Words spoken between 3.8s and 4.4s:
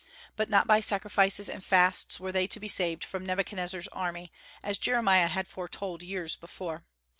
army,